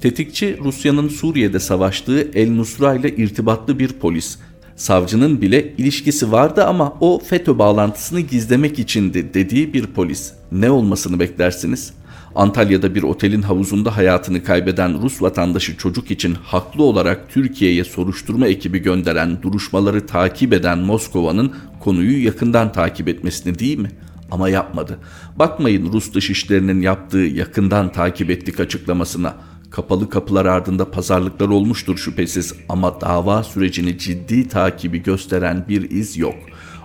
Tetikçi 0.00 0.58
Rusya'nın 0.64 1.08
Suriye'de 1.08 1.60
savaştığı 1.60 2.30
El 2.34 2.50
Nusra 2.50 2.94
ile 2.94 3.16
irtibatlı 3.16 3.78
bir 3.78 3.88
polis. 3.88 4.38
Savcının 4.76 5.40
bile 5.42 5.74
ilişkisi 5.78 6.32
vardı 6.32 6.64
ama 6.64 6.92
o 7.00 7.18
FETÖ 7.18 7.58
bağlantısını 7.58 8.20
gizlemek 8.20 8.78
içindi 8.78 9.34
dediği 9.34 9.74
bir 9.74 9.86
polis. 9.86 10.32
Ne 10.52 10.70
olmasını 10.70 11.20
beklersiniz? 11.20 11.92
Antalya'da 12.34 12.94
bir 12.94 13.02
otelin 13.02 13.42
havuzunda 13.42 13.96
hayatını 13.96 14.44
kaybeden 14.44 15.02
Rus 15.02 15.22
vatandaşı 15.22 15.76
çocuk 15.76 16.10
için 16.10 16.34
haklı 16.34 16.84
olarak 16.84 17.30
Türkiye'ye 17.30 17.84
soruşturma 17.84 18.46
ekibi 18.46 18.78
gönderen, 18.78 19.42
duruşmaları 19.42 20.06
takip 20.06 20.52
eden 20.52 20.78
Moskova'nın 20.78 21.52
konuyu 21.80 22.24
yakından 22.24 22.72
takip 22.72 23.08
etmesini 23.08 23.58
değil 23.58 23.78
mi? 23.78 23.90
Ama 24.30 24.48
yapmadı. 24.48 24.98
Bakmayın 25.36 25.92
Rus 25.92 26.14
dışişlerinin 26.14 26.82
yaptığı 26.82 27.18
yakından 27.18 27.92
takip 27.92 28.30
ettik 28.30 28.60
açıklamasına. 28.60 29.34
Kapalı 29.76 30.10
kapılar 30.10 30.46
ardında 30.46 30.90
pazarlıklar 30.90 31.48
olmuştur 31.48 31.96
şüphesiz 31.96 32.54
ama 32.68 33.00
dava 33.00 33.42
sürecini 33.42 33.98
ciddi 33.98 34.48
takibi 34.48 35.02
gösteren 35.02 35.64
bir 35.68 35.90
iz 35.90 36.16
yok. 36.16 36.34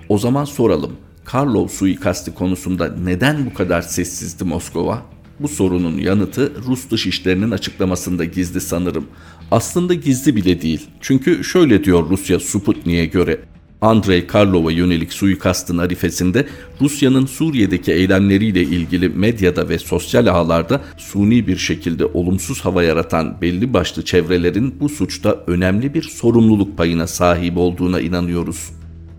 O 0.10 0.18
zaman 0.18 0.46
soralım. 0.46 0.92
Karlov 1.26 1.68
suikasti 1.68 2.34
konusunda 2.34 2.96
neden 3.04 3.46
bu 3.46 3.54
kadar 3.54 3.82
sessizdi 3.82 4.44
Moskova? 4.44 5.02
Bu 5.40 5.48
sorunun 5.48 5.98
yanıtı 5.98 6.64
Rus 6.68 6.90
Dışişleri'nin 6.90 7.52
açıklamasında 7.52 8.26
gizli 8.26 8.62
sanırım. 8.62 9.08
Aslında 9.52 9.94
gizli 9.94 10.36
bile 10.36 10.62
değil. 10.62 10.88
Çünkü 11.02 11.44
şöyle 11.44 11.84
diyor 11.84 12.10
Rusya 12.10 12.40
Sputnik'e 12.40 13.06
göre. 13.06 13.40
Andrei 13.82 14.28
Karlov'a 14.28 14.72
yönelik 14.72 15.14
suikastın 15.14 15.78
arifesinde 15.78 16.48
Rusya'nın 16.82 17.26
Suriye'deki 17.26 17.92
eylemleriyle 17.92 18.62
ilgili 18.62 19.10
medyada 19.10 19.70
ve 19.70 19.80
sosyal 19.80 20.28
ağlarda 20.28 20.82
suni 20.98 21.48
bir 21.48 21.58
şekilde 21.58 22.06
olumsuz 22.06 22.62
hava 22.62 22.84
yaratan 22.84 23.42
belli 23.42 23.74
başlı 23.74 24.06
çevrelerin 24.06 24.80
bu 24.80 24.90
suçta 24.90 25.44
önemli 25.48 25.94
bir 25.94 26.02
sorumluluk 26.02 26.78
payına 26.78 27.08
sahip 27.08 27.58
olduğuna 27.58 28.02
inanıyoruz. 28.02 28.70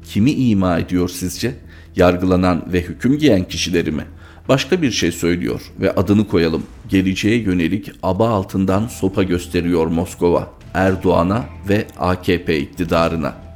Kimi 0.04 0.30
ima 0.30 0.78
ediyor 0.78 1.08
sizce? 1.08 1.54
Yargılanan 1.96 2.64
ve 2.72 2.82
hüküm 2.82 3.18
giyen 3.18 3.44
kişileri 3.44 3.90
mi? 3.90 4.04
Başka 4.48 4.82
bir 4.82 4.90
şey 4.90 5.12
söylüyor 5.12 5.60
ve 5.80 5.92
adını 5.92 6.28
koyalım. 6.28 6.62
Geleceğe 6.88 7.36
yönelik 7.36 7.90
aba 8.02 8.28
altından 8.28 8.86
sopa 8.86 9.22
gösteriyor 9.22 9.86
Moskova, 9.86 10.50
Erdoğan'a 10.74 11.44
ve 11.68 11.86
AKP 11.98 12.58
iktidarına. 12.58 13.51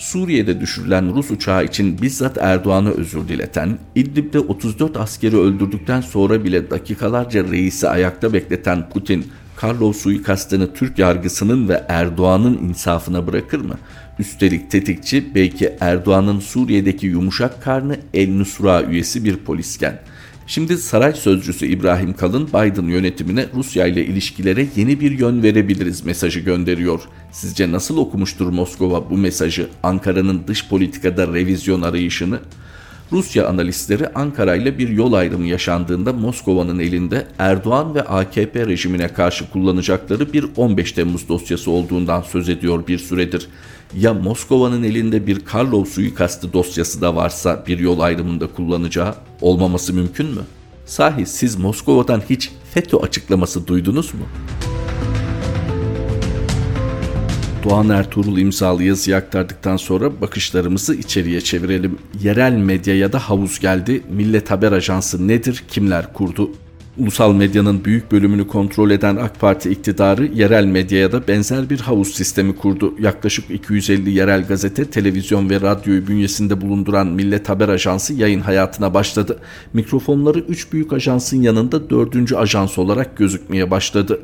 Suriye'de 0.00 0.60
düşürülen 0.60 1.14
Rus 1.14 1.30
uçağı 1.30 1.64
için 1.64 2.02
bizzat 2.02 2.38
Erdoğan'a 2.38 2.90
özür 2.90 3.28
dileten, 3.28 3.78
İdlib'de 3.94 4.38
34 4.38 4.96
askeri 4.96 5.36
öldürdükten 5.36 6.00
sonra 6.00 6.44
bile 6.44 6.70
dakikalarca 6.70 7.44
reisi 7.44 7.88
ayakta 7.88 8.32
bekleten 8.32 8.88
Putin, 8.88 9.26
Karlov 9.56 9.92
suikastını 9.92 10.74
Türk 10.74 10.98
yargısının 10.98 11.68
ve 11.68 11.84
Erdoğan'ın 11.88 12.58
insafına 12.58 13.26
bırakır 13.26 13.60
mı? 13.60 13.78
Üstelik 14.18 14.70
tetikçi 14.70 15.34
belki 15.34 15.76
Erdoğan'ın 15.80 16.40
Suriye'deki 16.40 17.06
yumuşak 17.06 17.62
karnı 17.62 17.96
El 18.14 18.30
Nusra 18.30 18.82
üyesi 18.82 19.24
bir 19.24 19.36
polisken. 19.36 20.00
Şimdi 20.50 20.78
saray 20.78 21.12
sözcüsü 21.12 21.66
İbrahim 21.66 22.12
Kalın 22.12 22.48
Biden 22.48 22.86
yönetimine 22.86 23.46
Rusya 23.54 23.86
ile 23.86 24.04
ilişkilere 24.04 24.66
yeni 24.76 25.00
bir 25.00 25.18
yön 25.18 25.42
verebiliriz 25.42 26.04
mesajı 26.04 26.40
gönderiyor. 26.40 27.00
Sizce 27.32 27.72
nasıl 27.72 27.96
okumuştur 27.96 28.46
Moskova 28.46 29.10
bu 29.10 29.16
mesajı 29.16 29.68
Ankara'nın 29.82 30.42
dış 30.46 30.68
politikada 30.68 31.26
revizyon 31.26 31.82
arayışını? 31.82 32.40
Rusya 33.12 33.48
analistleri 33.48 34.08
Ankara 34.08 34.56
ile 34.56 34.78
bir 34.78 34.88
yol 34.88 35.12
ayrımı 35.12 35.46
yaşandığında 35.46 36.12
Moskova'nın 36.12 36.78
elinde 36.78 37.26
Erdoğan 37.38 37.94
ve 37.94 38.02
AKP 38.02 38.66
rejimine 38.66 39.08
karşı 39.08 39.50
kullanacakları 39.50 40.32
bir 40.32 40.46
15 40.56 40.92
Temmuz 40.92 41.28
dosyası 41.28 41.70
olduğundan 41.70 42.22
söz 42.22 42.48
ediyor 42.48 42.86
bir 42.86 42.98
süredir. 42.98 43.48
Ya 43.96 44.14
Moskova'nın 44.14 44.82
elinde 44.82 45.26
bir 45.26 45.40
Karlov 45.40 45.84
suikastı 45.84 46.52
dosyası 46.52 47.00
da 47.00 47.16
varsa 47.16 47.64
bir 47.66 47.78
yol 47.78 48.00
ayrımında 48.00 48.46
kullanacağı 48.46 49.14
olmaması 49.40 49.94
mümkün 49.94 50.26
mü? 50.26 50.40
Sahi 50.86 51.26
siz 51.26 51.56
Moskova'dan 51.56 52.22
hiç 52.30 52.50
FETÖ 52.74 52.96
açıklaması 52.96 53.66
duydunuz 53.66 54.14
mu? 54.14 54.20
Doğan 57.64 57.88
Ertuğrul 57.88 58.38
imzalı 58.38 58.82
yazıyı 58.82 59.16
aktardıktan 59.16 59.76
sonra 59.76 60.20
bakışlarımızı 60.20 60.94
içeriye 60.94 61.40
çevirelim. 61.40 61.98
Yerel 62.22 62.52
medyaya 62.52 63.12
da 63.12 63.18
havuz 63.18 63.58
geldi. 63.58 64.02
Millet 64.10 64.50
Haber 64.50 64.72
Ajansı 64.72 65.28
nedir, 65.28 65.64
kimler 65.70 66.12
kurdu? 66.12 66.50
Ulusal 67.00 67.32
medyanın 67.32 67.84
büyük 67.84 68.12
bölümünü 68.12 68.46
kontrol 68.46 68.90
eden 68.90 69.16
AK 69.16 69.40
Parti 69.40 69.70
iktidarı 69.70 70.26
yerel 70.26 70.64
medyaya 70.64 71.12
da 71.12 71.28
benzer 71.28 71.70
bir 71.70 71.80
havuz 71.80 72.14
sistemi 72.14 72.56
kurdu. 72.56 72.94
Yaklaşık 72.98 73.50
250 73.50 74.10
yerel 74.10 74.46
gazete, 74.46 74.84
televizyon 74.84 75.50
ve 75.50 75.60
radyoyu 75.60 76.06
bünyesinde 76.06 76.60
bulunduran 76.60 77.06
Millet 77.06 77.48
Haber 77.48 77.68
Ajansı 77.68 78.14
yayın 78.14 78.40
hayatına 78.40 78.94
başladı. 78.94 79.38
Mikrofonları 79.72 80.38
3 80.38 80.72
büyük 80.72 80.92
ajansın 80.92 81.42
yanında 81.42 81.90
4. 81.90 82.32
ajans 82.32 82.78
olarak 82.78 83.16
gözükmeye 83.16 83.70
başladı. 83.70 84.20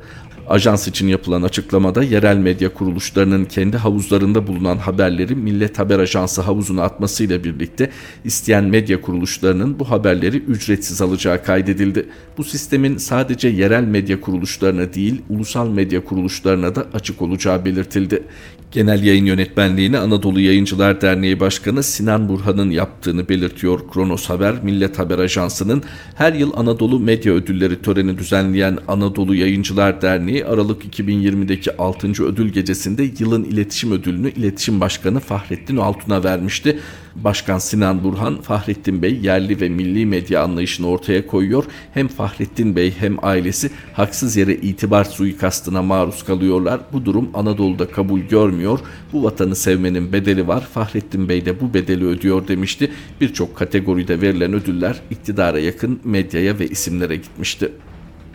Ajans 0.49 0.89
için 0.89 1.09
yapılan 1.09 1.43
açıklamada 1.43 2.03
yerel 2.03 2.37
medya 2.37 2.75
kuruluşlarının 2.75 3.45
kendi 3.45 3.77
havuzlarında 3.77 4.47
bulunan 4.47 4.77
haberleri 4.77 5.35
Millet 5.35 5.79
Haber 5.79 5.99
Ajansı 5.99 6.43
havuzuna 6.43 6.83
atmasıyla 6.83 7.45
birlikte 7.45 7.91
isteyen 8.25 8.65
medya 8.65 9.01
kuruluşlarının 9.01 9.79
bu 9.79 9.91
haberleri 9.91 10.37
ücretsiz 10.37 11.03
alacağı 11.03 11.43
kaydedildi. 11.45 12.09
Bu 12.39 12.45
sistemin 12.45 12.97
sadece 12.97 13.49
yerel 13.49 13.85
medya 13.85 14.21
kuruluşlarına 14.21 14.95
değil 14.95 15.23
ulusal 15.29 15.69
medya 15.69 16.05
kuruluşlarına 16.05 16.75
da 16.75 16.87
açık 16.95 17.23
olacağı 17.23 17.65
belirtildi. 17.65 18.23
Genel 18.71 19.05
yayın 19.05 19.27
yönetmenliğini 19.27 19.99
Anadolu 19.99 20.41
Yayıncılar 20.41 21.01
Derneği 21.01 21.41
Başkanı 21.41 21.83
Sinan 21.83 22.29
Burhan'ın 22.29 22.71
yaptığını 22.71 23.29
belirtiyor 23.29 23.81
Kronos 23.93 24.29
Haber, 24.29 24.55
Millet 24.63 24.99
Haber 24.99 25.19
Ajansı'nın 25.19 25.83
her 26.15 26.33
yıl 26.33 26.53
Anadolu 26.57 27.01
Medya 27.01 27.33
Ödülleri 27.33 27.83
töreni 27.83 28.19
düzenleyen 28.19 28.79
Anadolu 28.89 29.35
Yayıncılar 29.35 30.03
Derneği 30.03 30.45
Aralık 30.45 30.99
2020'deki 30.99 31.77
6. 31.77 32.25
ödül 32.25 32.49
gecesinde 32.49 33.11
yılın 33.19 33.45
iletişim 33.45 33.93
ödülünü 33.93 34.31
İletişim 34.31 34.81
Başkanı 34.81 35.21
Fahrettin 35.21 35.77
Altun'a 35.77 36.25
vermişti. 36.25 36.81
Başkan 37.25 37.59
Sinan 37.59 38.05
Burhan, 38.05 38.41
Fahrettin 38.41 39.03
Bey 39.03 39.21
yerli 39.23 39.61
ve 39.61 39.69
milli 39.69 40.07
medya 40.07 40.43
anlayışını 40.43 40.89
ortaya 40.89 41.27
koyuyor. 41.27 41.65
Hem 41.95 42.09
Fahrettin 42.09 42.77
Bey 42.77 42.95
hem 42.99 43.25
ailesi 43.25 43.71
haksız 43.93 44.37
yere 44.37 44.55
itibar 44.55 45.05
suikastına 45.05 45.83
maruz 45.83 46.23
kalıyorlar. 46.23 46.81
Bu 46.93 47.05
durum 47.05 47.31
Anadolu'da 47.35 47.89
kabul 47.89 48.21
görmüyor. 48.21 48.79
Bu 49.13 49.25
vatanı 49.25 49.57
sevmenin 49.57 50.13
bedeli 50.13 50.49
var. 50.49 50.61
Fahrettin 50.61 51.29
Bey 51.29 51.47
de 51.47 51.61
bu 51.61 51.75
bedeli 51.75 52.05
ödüyor 52.05 52.49
demişti. 52.49 52.93
Birçok 53.21 53.57
kategoride 53.57 54.21
verilen 54.21 54.53
ödüller 54.53 54.97
iktidara 55.11 55.59
yakın 55.59 56.01
medyaya 56.05 56.59
ve 56.59 56.67
isimlere 56.67 57.17
gitmişti 57.17 57.73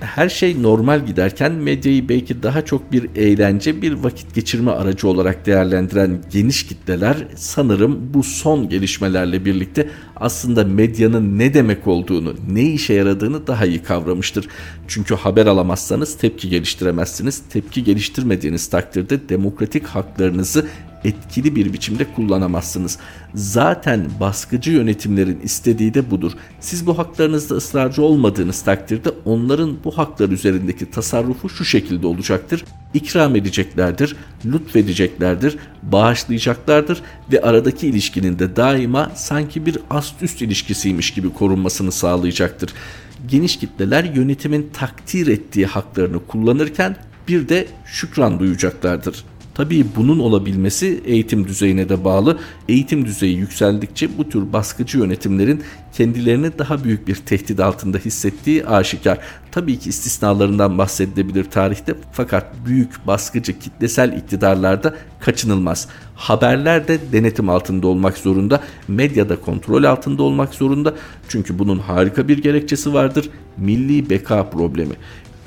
her 0.01 0.29
şey 0.29 0.63
normal 0.63 1.05
giderken 1.05 1.51
medyayı 1.51 2.10
belki 2.10 2.43
daha 2.43 2.65
çok 2.65 2.91
bir 2.91 3.15
eğlence, 3.15 3.81
bir 3.81 3.93
vakit 3.93 4.36
geçirme 4.36 4.72
aracı 4.72 5.08
olarak 5.08 5.46
değerlendiren 5.46 6.22
geniş 6.31 6.67
kitleler 6.67 7.17
sanırım 7.36 8.13
bu 8.13 8.24
son 8.24 8.70
gelişmelerle 8.70 9.46
birlikte 9.46 9.89
aslında 10.15 10.63
medyanın 10.63 11.39
ne 11.39 11.53
demek 11.53 11.88
olduğunu, 11.88 12.36
ne 12.51 12.63
işe 12.63 12.93
yaradığını 12.93 13.48
daha 13.48 13.65
iyi 13.65 13.84
kavramıştır. 13.84 14.48
Çünkü 14.88 15.15
haber 15.15 15.46
alamazsanız 15.46 16.17
tepki 16.17 16.50
geliştiremezsiniz. 16.50 17.41
Tepki 17.50 17.84
geliştirmediğiniz 17.84 18.67
takdirde 18.67 19.29
demokratik 19.29 19.88
haklarınızı 19.88 20.65
etkili 21.03 21.55
bir 21.55 21.74
biçimde 21.74 22.13
kullanamazsınız. 22.15 22.98
Zaten 23.36 24.08
baskıcı 24.20 24.72
yönetimlerin 24.72 25.39
istediği 25.43 25.93
de 25.93 26.12
budur. 26.12 26.31
Siz 26.60 26.88
bu 26.88 26.98
haklarınızda 26.98 27.55
ısrarcı 27.55 28.01
olmadığınız 28.01 28.62
takdirde 28.62 29.10
onların 29.25 29.77
bu 29.84 29.98
haklar 29.98 30.29
üzerindeki 30.29 30.91
tasarrufu 30.91 31.50
şu 31.50 31.65
şekilde 31.65 32.08
olacaktır. 32.08 32.65
İkram 32.93 33.36
edeceklerdir, 33.36 34.15
lütfedeceklerdir, 34.46 35.58
bağışlayacaklardır 35.84 37.01
ve 37.31 37.41
aradaki 37.41 37.88
ilişkinin 37.88 38.39
de 38.39 38.55
daima 38.55 39.12
sanki 39.15 39.65
bir 39.65 39.77
ast 39.89 40.24
üst 40.24 40.41
ilişkisiymiş 40.41 41.13
gibi 41.13 41.34
korunmasını 41.34 41.91
sağlayacaktır. 41.91 42.74
Geniş 43.27 43.60
kitleler 43.60 44.03
yönetimin 44.03 44.70
takdir 44.74 45.27
ettiği 45.27 45.65
haklarını 45.65 46.27
kullanırken 46.27 46.96
bir 47.27 47.50
de 47.50 47.67
şükran 47.86 48.39
duyacaklardır. 48.39 49.24
Tabii 49.55 49.86
bunun 49.96 50.20
olabilmesi 50.20 51.01
eğitim 51.05 51.48
düzeyine 51.48 51.89
de 51.89 52.03
bağlı. 52.03 52.39
Eğitim 52.70 53.05
düzeyi 53.05 53.38
yükseldikçe 53.38 54.17
bu 54.17 54.29
tür 54.29 54.53
baskıcı 54.53 54.98
yönetimlerin 54.98 55.63
kendilerini 55.93 56.51
daha 56.60 56.84
büyük 56.84 57.08
bir 57.08 57.15
tehdit 57.15 57.60
altında 57.60 57.98
hissettiği 57.98 58.65
aşikar. 58.65 59.17
Tabii 59.51 59.79
ki 59.79 59.89
istisnalarından 59.89 60.77
bahsedilebilir 60.77 61.43
tarihte 61.43 61.96
fakat 62.12 62.46
büyük 62.65 63.08
baskıcı 63.08 63.60
kitlesel 63.60 64.17
iktidarlarda 64.17 64.96
kaçınılmaz. 65.20 65.88
Haberler 66.15 66.88
de 66.88 67.00
denetim 67.12 67.50
altında 67.50 67.88
olmak 67.88 68.17
zorunda, 68.17 68.62
medyada 68.88 69.41
kontrol 69.41 69.84
altında 69.84 70.24
olmak 70.24 70.53
zorunda. 70.53 70.93
Çünkü 71.27 71.60
bunun 71.60 71.79
harika 71.79 72.27
bir 72.27 72.38
gerekçesi 72.38 72.93
vardır. 72.93 73.29
Milli 73.58 74.10
beka 74.10 74.50
problemi 74.50 74.93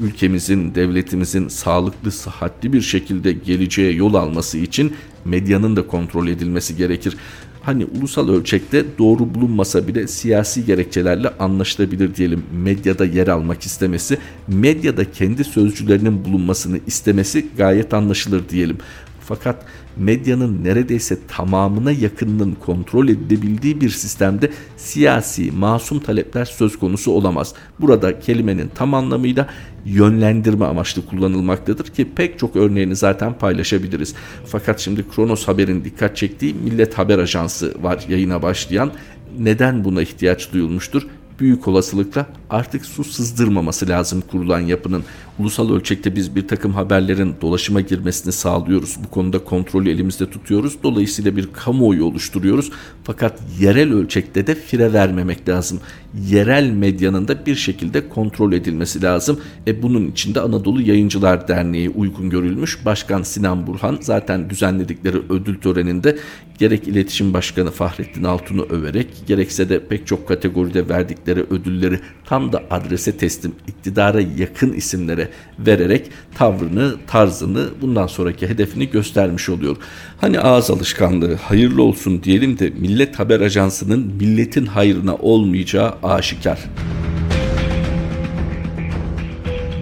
ülkemizin, 0.01 0.75
devletimizin 0.75 1.49
sağlıklı, 1.49 2.13
sıhhatli 2.13 2.73
bir 2.73 2.81
şekilde 2.81 3.33
geleceğe 3.33 3.93
yol 3.93 4.15
alması 4.15 4.59
için 4.59 4.95
medyanın 5.25 5.77
da 5.77 5.87
kontrol 5.87 6.29
edilmesi 6.29 6.77
gerekir. 6.77 7.17
Hani 7.63 7.85
ulusal 7.85 8.29
ölçekte 8.29 8.85
doğru 8.99 9.35
bulunmasa 9.35 9.89
bile 9.89 10.09
siyasi 10.09 10.67
gerekçelerle 10.67 11.29
anlaşılabilir 11.39 12.15
diyelim. 12.15 12.43
Medyada 12.53 13.05
yer 13.05 13.29
almak 13.29 13.63
istemesi, 13.63 14.19
medyada 14.49 15.13
kendi 15.13 15.45
sözcülerinin 15.45 16.25
bulunmasını 16.25 16.79
istemesi 16.87 17.47
gayet 17.57 17.95
anlaşılır 17.95 18.49
diyelim. 18.49 18.79
Fakat 19.27 19.65
medyanın 19.97 20.65
neredeyse 20.65 21.19
tamamına 21.29 21.93
yakınının 21.93 22.55
kontrol 22.55 23.09
edilebildiği 23.09 23.81
bir 23.81 23.91
sistemde 23.91 24.51
siyasi 24.77 25.53
masum 25.53 26.01
talepler 26.01 26.45
söz 26.45 26.79
konusu 26.79 27.13
olamaz. 27.13 27.55
Burada 27.81 28.21
kelimenin 28.21 28.71
tam 28.75 28.95
anlamıyla 28.95 29.49
yönlendirme 29.85 30.65
amaçlı 30.65 31.07
kullanılmaktadır 31.07 31.85
ki 31.85 32.09
pek 32.17 32.39
çok 32.39 32.57
örneğini 32.57 32.97
zaten 32.97 33.39
paylaşabiliriz. 33.39 34.15
Fakat 34.47 34.81
şimdi 34.81 35.09
Kronos 35.09 35.49
Haber'in 35.49 35.85
dikkat 35.85 36.17
çektiği 36.17 36.55
Millet 36.55 36.99
Haber 36.99 37.19
Ajansı 37.19 37.75
var 37.83 38.05
yayına 38.09 38.43
başlayan. 38.43 38.93
Neden 39.39 39.85
buna 39.85 40.03
ihtiyaç 40.03 40.53
duyulmuştur? 40.53 41.07
büyük 41.41 41.69
olasılıkla 41.69 42.27
artık 42.51 42.87
su 42.87 43.05
sızdırmaması 43.05 43.89
lazım 43.89 44.23
kurulan 44.31 44.61
yapının. 44.61 45.05
Ulusal 45.39 45.75
ölçekte 45.75 46.17
biz 46.17 46.37
bir 46.37 46.49
takım 46.49 46.73
haberlerin 46.73 47.35
dolaşıma 47.41 47.81
girmesini 47.81 48.33
sağlıyoruz. 48.33 48.97
Bu 49.05 49.11
konuda 49.11 49.39
kontrolü 49.39 49.91
elimizde 49.91 50.31
tutuyoruz. 50.31 50.77
Dolayısıyla 50.83 51.37
bir 51.37 51.53
kamuoyu 51.53 52.05
oluşturuyoruz. 52.05 52.71
Fakat 53.05 53.41
yerel 53.61 53.93
ölçekte 53.93 54.47
de 54.47 54.55
fire 54.55 54.93
vermemek 54.93 55.49
lazım. 55.49 55.81
Yerel 56.29 56.71
medyanın 56.71 57.29
da 57.29 57.47
bir 57.47 57.55
şekilde 57.55 58.09
kontrol 58.09 58.53
edilmesi 58.53 59.03
lazım. 59.03 59.41
E 59.67 59.83
bunun 59.83 60.11
içinde 60.11 60.41
Anadolu 60.41 60.83
Yayıncılar 60.83 61.49
Derneği 61.49 61.91
uygun 61.91 62.31
görülmüş. 62.31 62.85
Başkan 62.85 63.23
Sinan 63.23 63.67
Burhan 63.67 63.99
zaten 64.01 64.51
düzenledikleri 64.51 65.17
ödül 65.29 65.55
töreninde 65.61 66.19
gerek 66.59 66.89
iletişim 66.89 67.35
başkanı 67.35 67.71
Fahrettin 67.71 68.25
Altun'u 68.25 68.63
överek 68.63 69.09
gerekse 69.27 69.69
de 69.69 69.87
pek 69.87 70.07
çok 70.07 70.29
kategoride 70.29 70.89
verdikleri 70.89 71.41
ödülleri 71.41 72.01
tam 72.25 72.53
da 72.53 72.63
adrese 72.71 73.17
teslim 73.17 73.53
iktidara 73.69 74.21
yakın 74.21 74.73
isimlere 74.73 75.24
vererek 75.59 76.11
tavrını, 76.35 76.95
tarzını 77.07 77.69
bundan 77.81 78.07
sonraki 78.07 78.49
hedefini 78.49 78.91
göstermiş 78.91 79.49
oluyor. 79.49 79.77
Hani 80.21 80.41
ağız 80.41 80.71
alışkanlığı 80.71 81.35
hayırlı 81.35 81.83
olsun 81.83 82.23
diyelim 82.23 82.59
de 82.59 82.71
Millet 82.71 83.19
Haber 83.19 83.41
Ajansı'nın 83.41 84.07
milletin 84.21 84.67
hayrına 84.67 85.15
olmayacağı 85.15 85.95
aşikar. 86.03 86.59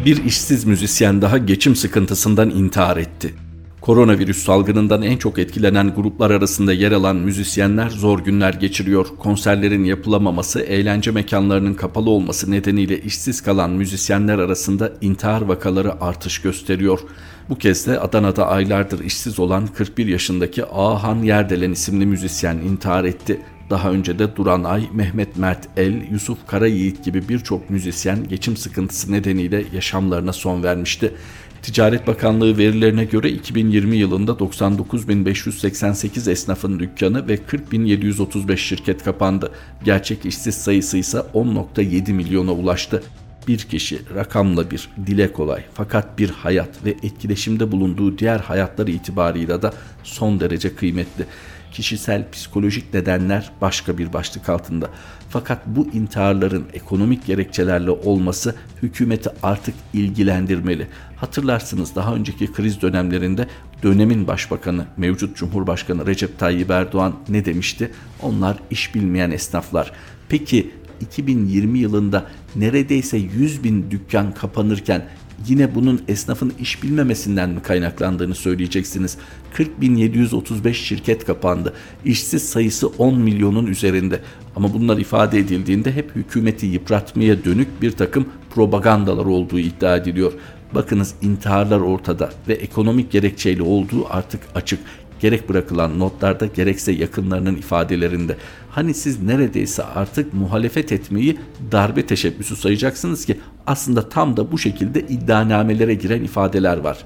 Bir 0.05 0.24
işsiz 0.24 0.64
müzisyen 0.64 1.22
daha 1.22 1.38
geçim 1.38 1.76
sıkıntısından 1.76 2.50
intihar 2.50 2.96
etti. 2.96 3.35
Koronavirüs 3.83 4.45
salgınından 4.45 5.03
en 5.03 5.16
çok 5.16 5.38
etkilenen 5.38 5.95
gruplar 5.95 6.31
arasında 6.31 6.73
yer 6.73 6.92
alan 6.92 7.16
müzisyenler 7.16 7.90
zor 7.90 8.18
günler 8.18 8.55
geçiriyor. 8.55 9.07
Konserlerin 9.18 9.85
yapılamaması, 9.85 10.61
eğlence 10.61 11.11
mekanlarının 11.11 11.75
kapalı 11.75 12.11
olması 12.11 12.51
nedeniyle 12.51 13.01
işsiz 13.01 13.40
kalan 13.40 13.71
müzisyenler 13.71 14.38
arasında 14.38 14.92
intihar 15.01 15.42
vakaları 15.42 16.03
artış 16.03 16.38
gösteriyor. 16.38 17.01
Bu 17.49 17.59
kez 17.59 17.87
de 17.87 18.01
Adana'da 18.01 18.49
aylardır 18.49 19.05
işsiz 19.05 19.38
olan 19.38 19.66
41 19.66 20.07
yaşındaki 20.07 20.64
Ahan 20.66 21.23
Yerdelen 21.23 21.73
isimli 21.73 22.07
müzisyen 22.07 22.57
intihar 22.57 23.05
etti. 23.05 23.40
Daha 23.71 23.90
önce 23.90 24.18
de 24.18 24.37
Duran 24.37 24.64
Ay, 24.64 24.88
Mehmet 24.92 25.37
Mert 25.37 25.68
El, 25.77 26.11
Yusuf 26.11 26.38
Karayiğit 26.47 27.05
gibi 27.05 27.29
birçok 27.29 27.71
müzisyen 27.71 28.29
geçim 28.29 28.57
sıkıntısı 28.57 29.12
nedeniyle 29.12 29.64
yaşamlarına 29.73 30.33
son 30.33 30.62
vermişti. 30.62 31.14
Ticaret 31.62 32.07
Bakanlığı 32.07 32.59
verilerine 32.59 33.05
göre 33.05 33.31
2020 33.31 33.96
yılında 33.96 34.33
99.588 34.33 36.31
esnafın 36.31 36.79
dükkanı 36.79 37.29
ve 37.29 37.35
40.735 37.35 38.57
şirket 38.57 39.05
kapandı. 39.05 39.53
Gerçek 39.85 40.27
işsiz 40.27 40.55
sayısı 40.55 40.98
ise 40.98 41.18
10.7 41.35 42.12
milyona 42.12 42.53
ulaştı. 42.53 43.03
Bir 43.48 43.59
kişi 43.59 44.01
rakamla 44.14 44.70
bir, 44.70 44.88
dile 45.07 45.33
kolay 45.33 45.64
fakat 45.75 46.18
bir 46.18 46.31
hayat 46.31 46.85
ve 46.85 46.90
etkileşimde 46.90 47.72
bulunduğu 47.72 48.18
diğer 48.18 48.38
hayatlar 48.38 48.87
itibarıyla 48.87 49.62
da 49.62 49.72
son 50.05 50.40
derece 50.40 50.75
kıymetli 50.75 51.27
kişisel 51.72 52.30
psikolojik 52.32 52.94
nedenler 52.94 53.50
başka 53.61 53.98
bir 53.98 54.12
başlık 54.12 54.48
altında. 54.48 54.90
Fakat 55.28 55.66
bu 55.66 55.87
intiharların 55.87 56.64
ekonomik 56.72 57.26
gerekçelerle 57.26 57.90
olması 57.90 58.54
hükümeti 58.82 59.30
artık 59.42 59.74
ilgilendirmeli. 59.92 60.87
Hatırlarsınız 61.16 61.94
daha 61.94 62.14
önceki 62.14 62.52
kriz 62.52 62.82
dönemlerinde 62.82 63.46
dönemin 63.82 64.26
başbakanı, 64.26 64.87
mevcut 64.96 65.37
Cumhurbaşkanı 65.37 66.06
Recep 66.06 66.38
Tayyip 66.38 66.70
Erdoğan 66.70 67.14
ne 67.28 67.44
demişti? 67.44 67.90
Onlar 68.22 68.56
iş 68.70 68.94
bilmeyen 68.94 69.30
esnaflar. 69.30 69.92
Peki 70.28 70.70
2020 71.00 71.78
yılında 71.78 72.26
neredeyse 72.56 73.16
100 73.16 73.64
bin 73.64 73.90
dükkan 73.90 74.35
kapanırken 74.35 75.08
yine 75.49 75.75
bunun 75.75 76.03
esnafın 76.09 76.53
iş 76.61 76.83
bilmemesinden 76.83 77.51
mi 77.51 77.62
kaynaklandığını 77.62 78.35
söyleyeceksiniz. 78.35 79.18
40.735 79.55 80.75
şirket 80.75 81.25
kapandı. 81.25 81.73
İşsiz 82.05 82.49
sayısı 82.49 82.88
10 82.88 83.18
milyonun 83.18 83.66
üzerinde. 83.66 84.21
Ama 84.57 84.75
bunlar 84.75 84.99
ifade 84.99 85.38
edildiğinde 85.38 85.92
hep 85.92 86.16
hükümeti 86.16 86.66
yıpratmaya 86.66 87.45
dönük 87.45 87.83
bir 87.83 87.90
takım 87.90 88.27
propagandalar 88.55 89.25
olduğu 89.25 89.59
iddia 89.59 89.97
ediliyor. 89.97 90.33
Bakınız 90.75 91.14
intiharlar 91.23 91.81
ortada 91.81 92.31
ve 92.49 92.55
ekonomik 92.55 93.12
gerekçeyle 93.12 93.62
olduğu 93.62 94.07
artık 94.11 94.40
açık 94.55 94.81
gerek 95.22 95.48
bırakılan 95.48 95.98
notlarda 95.98 96.46
gerekse 96.46 96.92
yakınlarının 96.92 97.56
ifadelerinde. 97.56 98.37
Hani 98.70 98.94
siz 98.94 99.22
neredeyse 99.22 99.85
artık 99.85 100.35
muhalefet 100.35 100.92
etmeyi 100.92 101.38
darbe 101.72 102.06
teşebbüsü 102.06 102.56
sayacaksınız 102.56 103.24
ki 103.24 103.38
aslında 103.66 104.08
tam 104.08 104.37
da 104.37 104.52
bu 104.52 104.58
şekilde 104.58 105.00
iddianamelere 105.00 105.94
giren 105.94 106.22
ifadeler 106.22 106.76
var. 106.76 106.98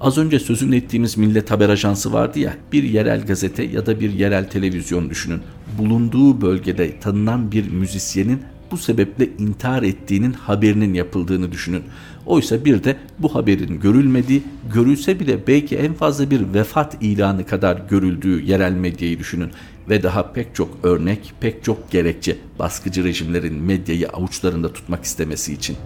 Az 0.00 0.18
önce 0.18 0.38
sözünü 0.38 0.76
ettiğimiz 0.76 1.16
Millet 1.16 1.50
Haber 1.50 1.68
Ajansı 1.68 2.12
vardı 2.12 2.38
ya, 2.38 2.54
bir 2.72 2.82
yerel 2.82 3.26
gazete 3.26 3.62
ya 3.62 3.86
da 3.86 4.00
bir 4.00 4.12
yerel 4.12 4.50
televizyon 4.50 5.10
düşünün. 5.10 5.40
Bulunduğu 5.78 6.40
bölgede 6.40 7.00
tanınan 7.00 7.52
bir 7.52 7.70
müzisyenin 7.70 8.42
bu 8.70 8.76
sebeple 8.76 9.28
intihar 9.38 9.82
ettiğinin 9.82 10.32
haberinin 10.32 10.94
yapıldığını 10.94 11.52
düşünün. 11.52 11.82
Oysa 12.26 12.64
bir 12.64 12.84
de 12.84 12.96
bu 13.18 13.34
haberin 13.34 13.80
görülmediği, 13.80 14.42
görülse 14.74 15.20
bile 15.20 15.46
belki 15.46 15.76
en 15.76 15.94
fazla 15.94 16.30
bir 16.30 16.54
vefat 16.54 16.96
ilanı 17.00 17.46
kadar 17.46 17.82
görüldüğü 17.90 18.42
yerel 18.42 18.72
medyayı 18.72 19.18
düşünün. 19.18 19.50
Ve 19.88 20.02
daha 20.02 20.32
pek 20.32 20.54
çok 20.54 20.78
örnek, 20.82 21.32
pek 21.40 21.64
çok 21.64 21.90
gerekçe 21.90 22.36
baskıcı 22.58 23.04
rejimlerin 23.04 23.54
medyayı 23.54 24.08
avuçlarında 24.08 24.72
tutmak 24.72 25.04
istemesi 25.04 25.52
için. 25.52 25.76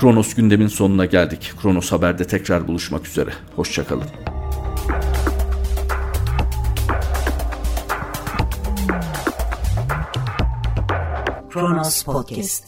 Kronos 0.00 0.34
gündemin 0.34 0.66
sonuna 0.66 1.04
geldik. 1.04 1.52
Kronos 1.62 1.92
Haber'de 1.92 2.24
tekrar 2.24 2.68
buluşmak 2.68 3.08
üzere. 3.08 3.30
Hoşçakalın. 3.56 4.35
Kronos 11.56 12.04
Podcast 12.04 12.66